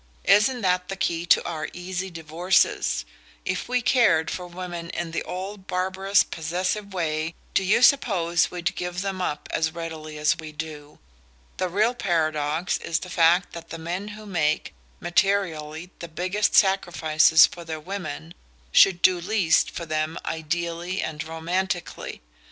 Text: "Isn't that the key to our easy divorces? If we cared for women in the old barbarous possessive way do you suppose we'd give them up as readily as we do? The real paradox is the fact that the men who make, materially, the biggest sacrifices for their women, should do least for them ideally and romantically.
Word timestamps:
"Isn't 0.25 0.61
that 0.61 0.87
the 0.87 0.95
key 0.95 1.27
to 1.27 1.45
our 1.47 1.69
easy 1.73 2.09
divorces? 2.09 3.05
If 3.45 3.69
we 3.69 3.83
cared 3.83 4.31
for 4.31 4.47
women 4.47 4.89
in 4.89 5.11
the 5.11 5.21
old 5.25 5.67
barbarous 5.67 6.23
possessive 6.23 6.91
way 6.91 7.35
do 7.53 7.63
you 7.63 7.83
suppose 7.83 8.49
we'd 8.49 8.73
give 8.75 9.01
them 9.03 9.21
up 9.21 9.47
as 9.51 9.75
readily 9.75 10.17
as 10.17 10.39
we 10.39 10.53
do? 10.53 10.97
The 11.57 11.69
real 11.69 11.93
paradox 11.93 12.79
is 12.79 12.97
the 13.01 13.11
fact 13.11 13.53
that 13.53 13.69
the 13.69 13.77
men 13.77 14.07
who 14.17 14.25
make, 14.25 14.73
materially, 14.99 15.91
the 15.99 16.07
biggest 16.07 16.55
sacrifices 16.55 17.45
for 17.45 17.63
their 17.63 17.79
women, 17.79 18.33
should 18.71 19.03
do 19.03 19.21
least 19.21 19.69
for 19.69 19.85
them 19.85 20.17
ideally 20.25 20.99
and 21.03 21.23
romantically. 21.23 22.21